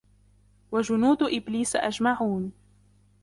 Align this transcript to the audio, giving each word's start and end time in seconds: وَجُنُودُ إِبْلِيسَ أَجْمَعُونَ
وَجُنُودُ 0.71 1.23
إِبْلِيسَ 1.23 1.75
أَجْمَعُونَ 1.75 2.51